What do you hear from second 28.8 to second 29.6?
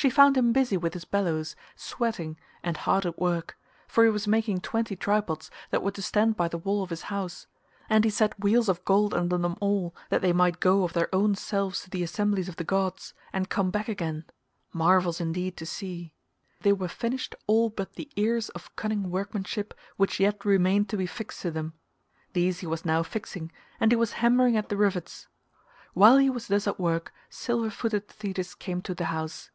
to the house.